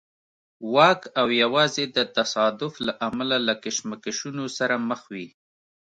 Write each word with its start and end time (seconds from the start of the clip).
واک 0.73 1.01
او 1.19 1.27
یوازې 1.43 1.83
د 1.95 1.97
تصادف 2.17 2.73
له 2.85 2.93
امله 3.07 3.37
له 3.47 3.53
کشمکشونو 3.63 4.43
سره 4.57 4.75
مخ 4.89 5.01
وي. 5.13 5.27